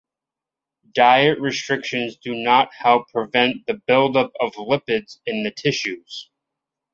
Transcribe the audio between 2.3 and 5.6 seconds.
not help prevent the buildup of lipids in the